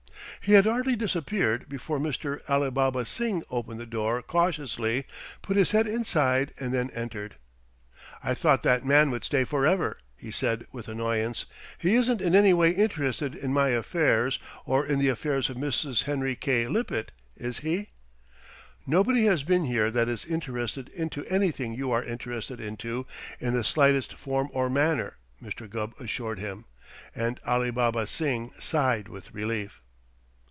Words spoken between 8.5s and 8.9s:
that